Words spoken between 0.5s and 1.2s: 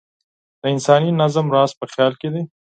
د انساني